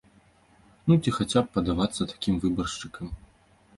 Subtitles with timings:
[0.87, 3.17] Ну, ці хаця б падавацца такім выбаршчыкам.